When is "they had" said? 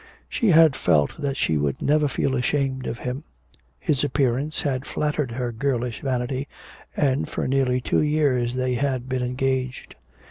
8.55-9.07